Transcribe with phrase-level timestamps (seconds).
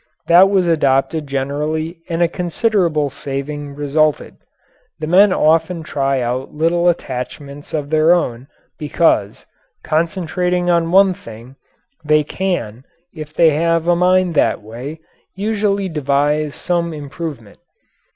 [0.25, 4.37] That was adopted generally and a considerable saving resulted.
[4.99, 8.47] The men often try out little attachments of their own
[8.79, 9.45] because,
[9.83, 11.55] concentrating on one thing,
[12.03, 12.83] they can,
[13.13, 15.01] if they have a mind that way,
[15.35, 17.59] usually devise some improvement.